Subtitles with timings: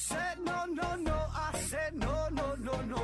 [0.00, 3.02] said no, no, no, I said no, no, no, no.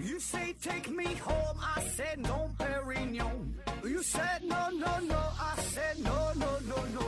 [0.00, 3.54] You say take me home, I said no, Perignon.
[3.84, 7.04] You said no, no, no, I said no, no, no, no.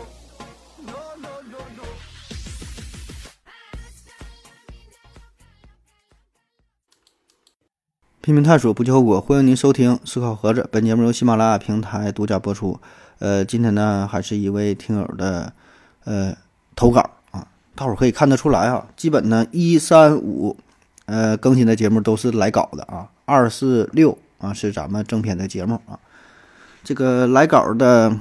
[0.87, 1.85] No, no, no, no.
[8.21, 9.21] 拼命探索，不计后果。
[9.21, 12.81] 欢迎您收听《思考盒子》，本节目由喜马拉雅平台独家播出。
[13.19, 15.53] 呃，今天呢，还是一位听友的
[16.05, 16.35] 呃
[16.77, 17.11] 投稿，
[17.75, 20.57] 大伙儿可以看得出来啊，基本呢一三五
[21.07, 25.99] 呃更新的节目都是来稿的啊，二四六啊是咱们正片的节目啊。
[26.85, 28.17] 这个来稿的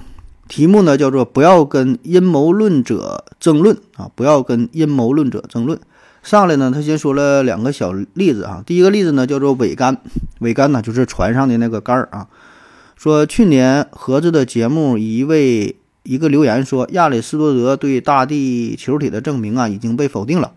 [0.48, 5.80] 题目呢叫做“不要跟阴谋论者争论啊，不要跟阴谋论者争论”。
[6.24, 8.64] 上来呢，他先说了两个小例子啊。
[8.66, 9.98] 第一个例子呢，叫做桅杆，
[10.40, 12.28] 桅杆呢就是船上的那个杆儿啊。
[12.96, 20.52] 说去年盒子的节目，一位一个留言说，亚里士多德对大地球体的证明啊已经被否定了。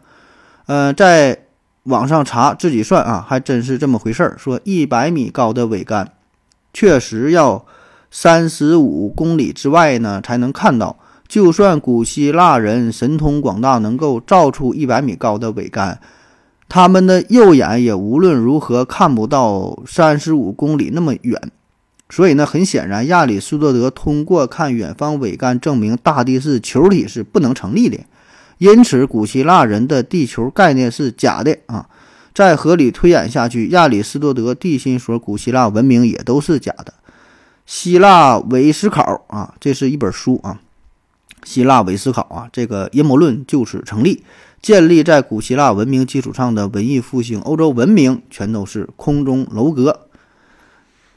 [0.67, 1.47] 呃，在
[1.85, 4.37] 网上查自己算啊，还真是这么回事儿。
[4.37, 6.13] 说一百米高的桅杆，
[6.73, 7.65] 确实要
[8.11, 10.97] 三十五公里之外呢才能看到。
[11.29, 16.01] 就算古希腊人神通广大，能够造出一百米高的桅杆，
[16.69, 21.51] 他们的右眼也无论如何看不到三十五公里那么远。
[22.09, 27.99] 所以呢，很显然，亚里士多德通过看远方桅杆证明大地是球体是不能成立的。
[28.59, 31.89] 因此，古希腊人的地球概念是假的啊！
[32.33, 36.95] 再合理推演下去，亚里士多德地心说古希腊文明也都是假的。
[37.67, 40.61] 希腊伪思考啊，这是一本书啊。
[41.45, 44.23] 希腊伪思考啊，这个阴谋论就此成立。
[44.63, 50.06] 建立在古希腊文明基础上的文艺复兴欧洲文明，全都是空中楼阁。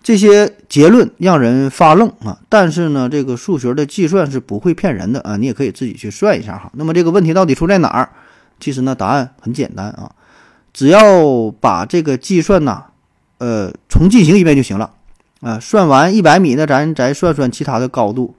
[0.01, 2.39] 这些结论让人发愣啊！
[2.47, 6.71] 但是呢，这个数学的计算是不会骗人的啊，你也可以自己去算一下哈。
[6.75, 8.09] 那么这个问题到底出在哪儿？
[8.59, 10.11] 其实呢，答案很简单啊，
[10.73, 12.85] 只要把这个计算呐，
[13.39, 14.91] 呃，重进行一遍就行了
[15.41, 15.59] 啊。
[15.59, 18.35] 算完一百米，那咱再算算其他的高度。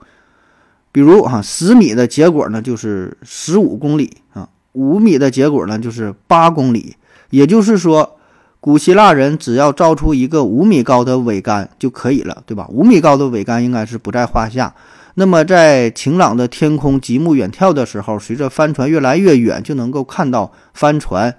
[0.93, 6.97] 比如哈，十米的结果呢就是十五公里啊，五米的结果呢就是八公里。
[7.31, 8.19] 也就是说，
[8.61, 12.67] 古希腊人只要造出一个五米高的桅杆就可以了，对吧？
[12.69, 14.75] 五米高的桅杆应该是不在话下。
[15.15, 21.35] 那么在晴朗的天空极目远眺的时候，随着帆船越来越远，就能够看到帆船，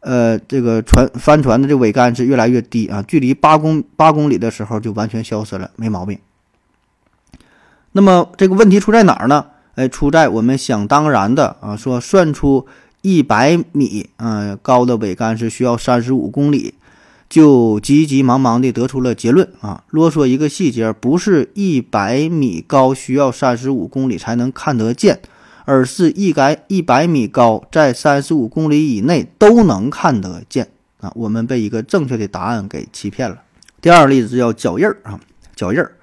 [0.00, 6.18] 呃，这个船帆船的这桅杆是越来越低啊，距离八公八公里的时候就完全消失了，没毛病。
[7.92, 9.46] 那么这个问题出在哪儿呢？
[9.74, 12.64] 哎，出在我们想当然的啊，说算出
[13.04, 16.72] 一百米啊高的桅杆是需要三十五公里，
[17.28, 19.84] 就急急忙忙地得出了结论啊。
[19.90, 25.20] 啰嗦一个细节，不是一百米高需要三十五公里才能看得见，
[25.66, 30.68] 而是一百一百米高在三十五公里以内都能看得见
[31.00, 31.12] 啊。
[31.14, 33.42] 我们被一个正确的答案给欺骗了。
[33.82, 35.20] 第二个例子叫脚印儿啊，
[35.54, 35.93] 脚印儿。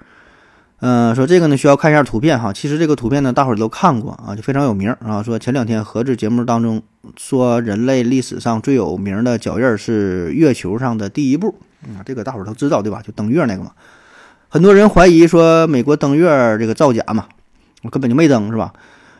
[0.84, 2.52] 嗯，说这个呢需要看一下图片哈。
[2.52, 5.22] 其实这个图片呢，大伙儿都看过啊，就非常有名啊。
[5.22, 6.82] 说前两天合制节目当中
[7.16, 13.00] 说，人类历史上最有名的脚印是月球上的第一步啊，这个大伙儿都知道对吧？
[13.00, 13.70] 就登月那个嘛。
[14.48, 16.26] 很多人怀疑说美国登月
[16.58, 17.26] 这个造假嘛，
[17.82, 18.72] 我根本就没登是吧？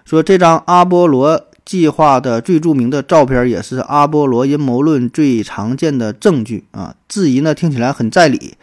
[0.05, 6.97] 说这张阿波罗计划的最著名的照片，也是阿波罗阴谋论最常见的证据啊。
[7.07, 8.55] 质疑呢听起来很在理。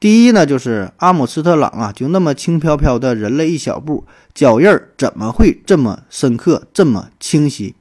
[0.00, 7.74] 第一呢，就是阿姆斯特朗啊，就那么轻飘飘的人类一小步，脚印儿怎么会这么深刻、这么清晰？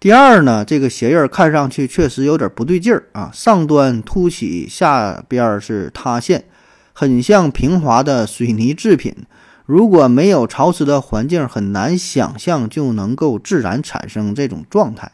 [0.00, 6.46] 第二呢，这个鞋印儿看上去确实有点不对劲儿啊，上端凸起，下边是塌陷，
[6.94, 9.14] 很像平滑的水泥制品。
[9.66, 15.12] 如果没有潮湿的环境，很难想象就能够自然产生这种状态。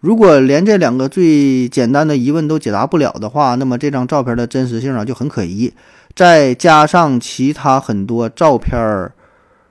[0.00, 5.72] 如果连这两个最简单的疑问都解答不了的话，那么这张照片的真实性啊就很可疑。
[6.16, 9.12] 再加上其他很多照片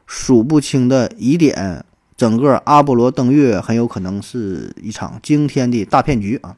[0.06, 1.84] 数不清的疑点，
[2.16, 6.56] 整个阿波罗登月很有可能是一场惊天的大骗局啊！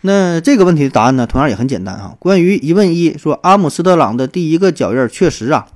[0.00, 2.16] 那这个问题的答案呢，同样也很简单啊。
[2.18, 5.68] 关于疑问一，说阿姆斯特朗的第一个脚印确实啊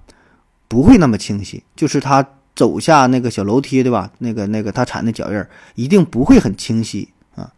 [0.67, 2.27] 不会那么清晰，就是他。
[2.63, 4.09] 走下那个小楼梯，对吧？
[4.19, 7.51] 那个那个他踩那脚印儿一定不会很清晰啊。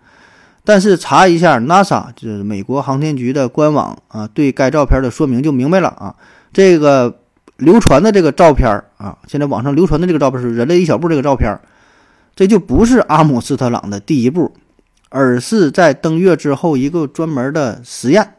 [0.65, 6.17] 但是查一下 NASA，就是美国航天局的官网啊，对该照片的说明就明白了啊。
[6.55, 7.19] 这个
[7.59, 11.61] 流传的这个照片啊，现在网上流传的这个照片是人类一小步这个照片，
[12.35, 14.55] 这就不是阿姆斯特朗的第一步，
[15.11, 18.37] 而是在登月之后一个专门的实验。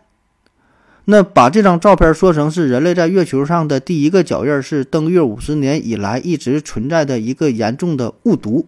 [1.05, 8.67] 那把这张照片说成是人类在月球上的第一个脚印，是登月五十年以来一直存在的一个严重的误读，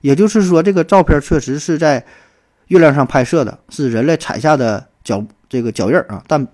[0.00, 2.04] 也就是说，这个照片确实是在
[2.66, 6.46] 月亮上拍摄的，是人类踩下的脚这个脚印啊，但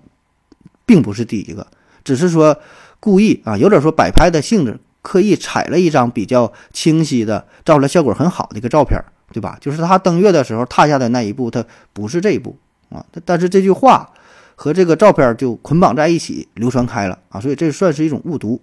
[0.85, 1.65] 并不是第一个，
[2.03, 2.55] 只是说
[2.99, 9.01] 故意啊，有点说摆拍的性质，刻意踩了一张比较清晰的、照出来效果很好的一个照片，
[9.33, 9.57] 对吧？
[9.59, 12.55] 就是他登月的时候踏下的那一步，他不是这一步
[12.89, 14.07] 啊，但是这句话
[14.55, 18.61] 和这个照片就捆绑在一起流传开了啊，所以这算是一种误读。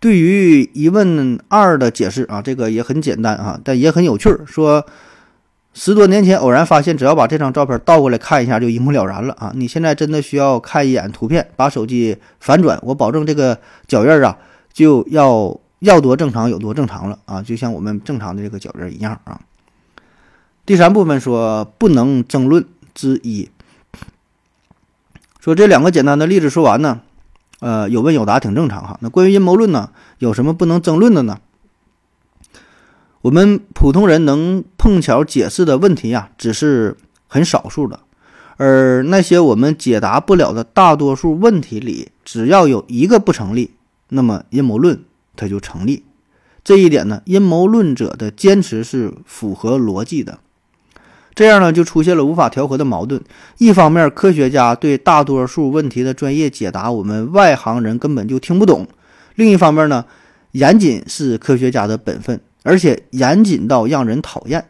[0.00, 4.44] 对于疑问二的解释啊，这个也很简单啊，但也很有趣儿。
[4.46, 4.84] 说
[5.72, 9.52] 十多年前偶然发现，只要把这张照片倒过来看一下，就一目了然了啊！
[9.56, 14.36] 你现在真的需要看一眼图片，把手机反转，我保证这个脚印儿啊，
[14.72, 17.42] 就要要多正常有多正常了啊！
[17.42, 19.40] 就像我们正常的这个脚印儿一样啊。
[20.66, 23.48] 第三部分说不能争论之一，
[25.44, 27.02] 说这两个简单的例子说完呢。
[27.60, 28.98] 呃，有问有答挺正常哈。
[29.02, 31.38] 那关于阴谋论呢，有什么不能争论的呢？
[33.20, 36.96] 我们普通人能碰巧解释的问题呀，只是
[37.26, 38.00] 很少数的，
[38.56, 43.72] 而那些我们解答不了的大多数问题里，只要有一个不成立，
[44.08, 45.04] 那么阴谋论
[45.36, 46.04] 它就成立。
[46.62, 50.40] 这一点呢，阴谋论者的坚持是符合逻辑的。
[51.34, 53.20] 这样呢，就出现了无法调和的矛盾。
[53.58, 58.84] 一方面，科学家对大多数问题的专业解答，我们外行人根本就听不懂；
[59.34, 60.04] 另一方面呢，
[60.52, 64.64] 严谨是科学家的本分，而且严谨到让人讨厌。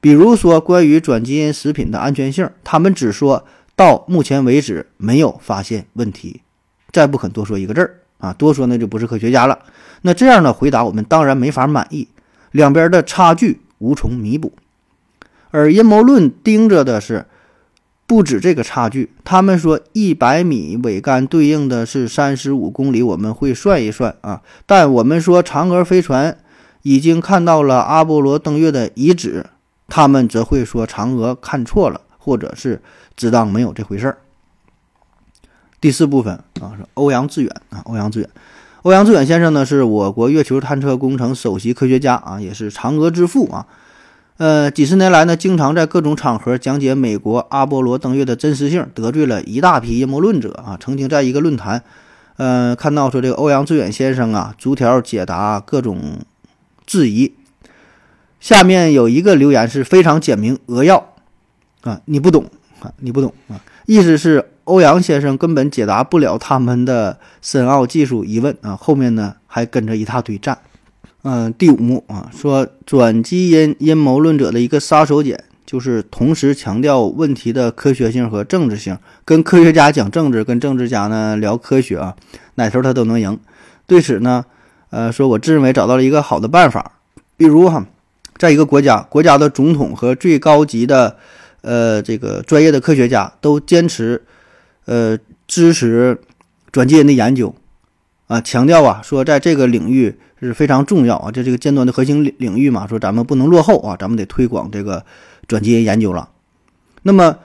[0.00, 6.42] 比如说，关于转基因食品的安全性，他们只说到目前为止没有发现问题，
[6.92, 9.58] 再不肯多说一个字儿啊，多说那就不是科学家了。
[10.02, 12.06] 那这样的回答，我们当然没法满意，
[12.52, 14.52] 两边的差距无从弥补。
[15.56, 17.24] 而阴谋论盯着的是
[18.06, 19.10] 不止这个差距。
[19.24, 24.42] 他们说一百米桅杆对应的是三十五公里，我们会算一算啊。
[24.66, 26.36] 但我们说嫦娥飞船
[26.82, 29.46] 已经看到了阿波罗登月的遗址，
[29.88, 32.82] 他们则会说嫦娥看错了，或者是
[33.16, 34.18] 只当没有这回事儿。
[35.80, 38.28] 第四部分啊，是欧阳志远啊，欧阳志远，
[38.82, 43.66] 欧阳志远先生呢，是我国月球探测工程首席科学家啊，也是嫦娥之父啊。
[44.38, 50.76] 呃，几十年来呢，经常在各种场合讲解美国阿波罗登月的真实性，得罪了一大批阴谋论者啊。
[50.78, 51.82] 曾经在一个论坛，
[52.36, 56.18] 呃，看到说这个欧阳志远先生啊，逐条解答各种
[56.84, 57.32] 质疑。
[58.38, 61.14] 下面有一个留言是非常简明扼要
[61.80, 62.44] 啊，你不懂
[62.80, 68.76] 啊，你不懂啊，意思是欧阳先生根本解答不了他们的深奥技术疑问啊。
[68.76, 70.58] 后面呢，还跟着一大堆赞。
[71.28, 75.36] 嗯，第五幕啊，说转基因阴谋论者的一个杀手锏，
[75.66, 82.14] 就是同时强调问题的科学性和政治性，跟科学家讲政治，跟政治家呢聊科学啊，
[82.54, 83.36] 哪头他都能赢。
[83.88, 84.44] 对此呢，
[84.90, 86.92] 呃，说我自认为找到了一个好的办法，
[87.36, 87.84] 比如哈，
[88.38, 91.16] 在一个国家，国家的总统和最高级的，
[91.62, 94.22] 呃，这个专业的科学家都坚持，
[94.84, 95.18] 呃，
[95.48, 96.20] 支持
[96.70, 97.52] 转基因的研究，
[98.28, 100.14] 啊，强调啊，说在这个领域。
[100.40, 105.04] 是非常重要啊，这这个尖端的核心领领域嘛，说咱们不能落后啊，咱们得推广这个
[105.48, 106.28] 转基因研究了。
[107.02, 107.38] 那么，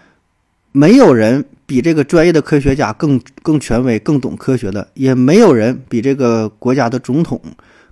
[0.71, 7.39] 没有人比这个专业的科学家更更权威、更懂科学的，也没有人比这个国家的总统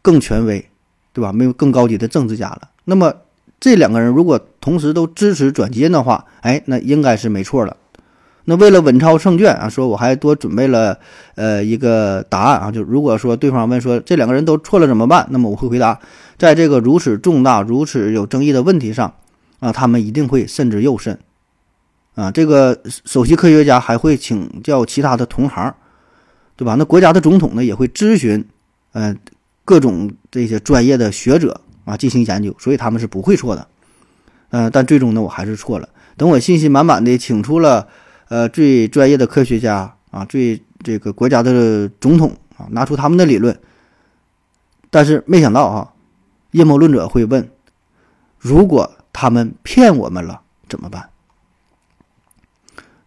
[0.02, 0.66] 更权威，
[1.14, 1.32] 对吧？
[1.32, 2.70] 没有更高级的政治家了。
[2.86, 3.14] 那么，
[3.60, 7.78] 这两个人如果同时都支持转基因的话，哎，那应该是没错了。
[8.50, 10.98] 那为了稳操胜券啊，说我还多准备了
[11.36, 16.00] 呃一个答案啊，就如果说对方问说这两个人都错了怎么办，那么我会回答，
[16.36, 19.14] 在这个如此重大、如此有争议的问题上
[19.60, 21.20] 啊，他们一定会慎之又慎
[22.16, 22.32] 啊。
[22.32, 25.72] 这个首席科学家还会请教其他的同行，
[26.58, 26.74] 对吧？
[26.74, 28.44] 那国家的总统呢也会咨询
[28.94, 29.16] 嗯
[29.64, 33.68] 各种这些专业的学者啊进行研究，所以他们是不会错的。
[34.50, 35.88] 嗯，但最终呢我还是错了。
[36.18, 37.88] 等我信心满满的请出了。
[38.30, 43.60] 呃，最专业的科学家啊，最这个国家的总统啊，拿出他们的理论，
[44.92, 45.94] 但是没想到啊，
[46.52, 47.50] 阴谋论者会问：
[48.38, 51.10] 如果他们骗我们了怎么办？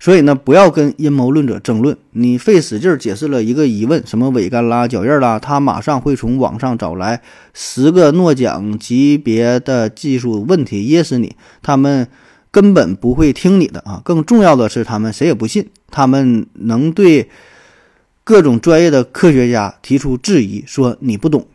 [0.00, 7.23] 所以呢，不要跟阴谋论者争论，你费使劲解释了一个疑问，什么尾杆啦、脚印啦，他马上会从网上找来
[7.55, 12.09] 十个诺奖级别的技术问题噎死你，他们。
[12.52, 14.02] 根本不会听你的啊！
[14.04, 15.71] 更重要的是，他们谁也不信。
[15.90, 17.30] 他们能对
[18.23, 21.47] 各种专业的科学家提出质疑，说你不懂。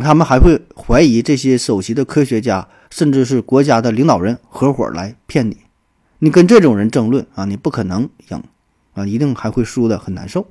[0.00, 5.56] 他们还会怀疑这些首席的科学家，甚至是国家的领导人合伙来骗你。
[6.20, 8.42] 你跟这种人争论啊，你不可能赢
[8.94, 10.46] 啊，一定还会输的很难受。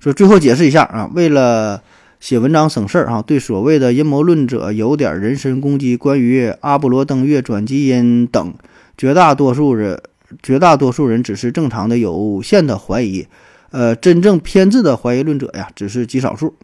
[0.00, 1.82] 所以最后解释一下啊，为了
[2.24, 5.94] 写文章省事儿啊，对所谓的阴谋论者有点人身攻击。
[5.94, 8.54] 关于阿波罗登月、转基因等，
[8.96, 10.00] 绝大多数人，
[10.42, 13.26] 绝大多数人只是正常的、有限的怀疑。
[13.72, 16.54] 呃，真正偏执的怀疑论者呀，只是极少数。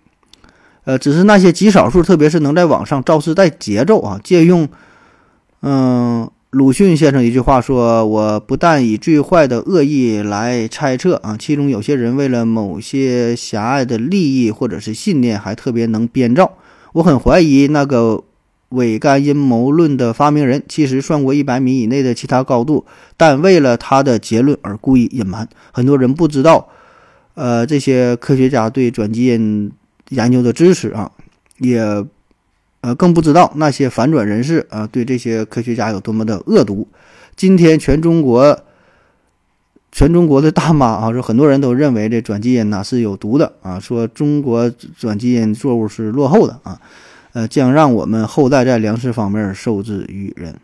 [0.84, 4.66] 呃，只是那些极少数，特别是能在网上造势带节奏啊，借用，
[5.60, 6.30] 嗯。
[6.50, 16.56] 鲁迅先生一句话说：“我不但以最坏的恶意来猜测啊，其中有些人为了某些狭隘的利益或者是信念，还特别能编造。
[16.94, 18.24] 我很怀疑那个
[18.70, 22.84] 伪干阴谋论的发明人，其实算过一百米以内的其他高度，
[23.16, 25.48] 但为了他的结论而故意隐瞒。
[25.70, 26.68] 很多人不知道，
[27.34, 29.70] 呃，这些科学家对转基因
[30.08, 31.12] 研究的支持啊，
[31.58, 32.04] 也。”
[32.82, 36.88] 呃，更不知道那些反转人士啊，对这些科学家有多么的恶毒。
[37.36, 38.58] 今天全中国，
[39.92, 46.80] 全中国的大妈啊，说很多人都认为这转基因呐是有毒的啊，说中国转基因作物是落后的啊，
[47.32, 50.54] 呃，将让我们后代在粮食方面受制于人。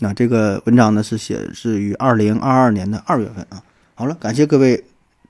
[0.00, 3.62] 那这个文章呢是写自于二零二二年的二月份啊。
[3.94, 4.84] 好了，感谢各位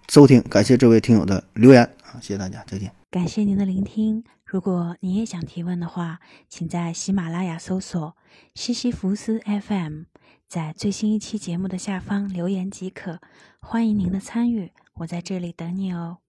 [0.08, 2.90] 收听，感谢这位听友的留言啊，谢谢大家，再见。
[3.10, 4.22] 感谢您的聆听。
[4.50, 8.16] 如果你也想提问的话，请在喜马拉雅搜索
[8.56, 10.04] “西西弗斯 FM”，
[10.46, 13.20] 在最新一期节目的下方留言即可。
[13.60, 16.20] 欢迎您的参与，我在这里等你哦。